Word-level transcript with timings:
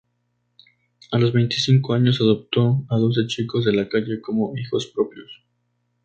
A 1.11 1.19
los 1.19 1.31
veinticinco 1.31 1.93
años 1.93 2.21
adoptó 2.21 2.87
a 2.89 2.97
doce 2.97 3.27
chicos 3.27 3.65
de 3.65 3.73
la 3.73 3.87
calle 3.87 4.19
como 4.19 4.57
hijos 4.57 4.87
propios. 4.87 5.43